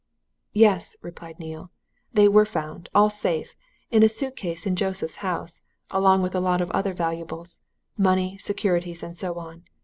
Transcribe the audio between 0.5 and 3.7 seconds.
"Yes!" replied Neale. "They were found all safe